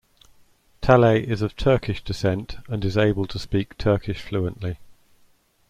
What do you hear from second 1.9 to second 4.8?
descent, and is able to speak Turkish fluently.